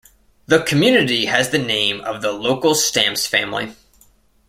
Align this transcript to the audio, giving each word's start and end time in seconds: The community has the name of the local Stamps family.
The 0.47 0.63
community 0.63 1.25
has 1.25 1.51
the 1.51 1.59
name 1.59 2.01
of 2.01 2.23
the 2.23 2.31
local 2.31 2.73
Stamps 2.73 3.27
family. 3.27 3.75